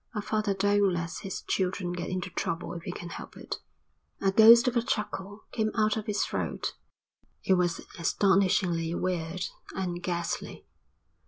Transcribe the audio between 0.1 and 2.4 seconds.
A father don't let his children get into